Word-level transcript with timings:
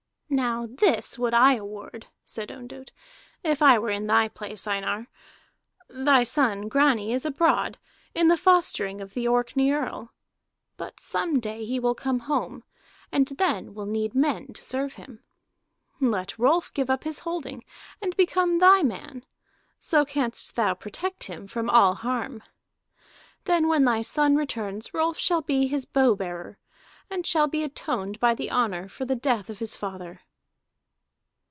"Now 0.33 0.65
this 0.71 1.19
I 1.19 1.19
would 1.23 1.59
award," 1.59 2.07
said 2.23 2.51
Ondott, 2.53 2.93
"if 3.43 3.61
I 3.61 3.77
were 3.77 3.89
in 3.89 4.07
thy 4.07 4.29
place, 4.29 4.65
Einar. 4.65 5.07
Thy 5.89 6.23
son 6.23 6.69
Grani 6.69 7.11
is 7.11 7.25
abroad, 7.25 7.77
in 8.15 8.29
the 8.29 8.37
fostering 8.37 9.01
of 9.01 9.13
the 9.13 9.27
Orkney 9.27 9.71
earl; 9.71 10.13
but 10.77 11.01
some 11.01 11.41
day 11.41 11.65
he 11.65 11.81
will 11.81 11.93
come 11.93 12.19
home, 12.19 12.63
and 13.11 13.27
then 13.27 13.73
will 13.73 13.85
need 13.85 14.15
men 14.15 14.53
to 14.53 14.63
serve 14.63 14.93
him. 14.93 15.21
Let 15.99 16.39
Rolf 16.39 16.73
give 16.73 16.89
up 16.89 17.03
his 17.03 17.19
holding 17.19 17.65
and 18.01 18.15
become 18.15 18.59
thy 18.59 18.83
man; 18.83 19.25
so 19.81 20.05
canst 20.05 20.55
thou 20.55 20.73
protect 20.75 21.25
him 21.25 21.45
from 21.45 21.69
all 21.69 21.93
harm. 21.95 22.41
Then 23.43 23.67
when 23.67 23.83
thy 23.83 24.01
son 24.01 24.37
returns 24.37 24.93
Rolf 24.93 25.17
shall 25.17 25.41
be 25.41 25.67
his 25.67 25.83
bow 25.83 26.15
bearer, 26.15 26.57
and 27.09 27.25
shall 27.27 27.45
be 27.45 27.61
atoned 27.61 28.17
by 28.21 28.33
the 28.33 28.49
honor 28.49 28.87
for 28.87 29.03
the 29.03 29.17
death 29.17 29.49
of 29.49 29.59
his 29.59 29.75
father." 29.75 30.21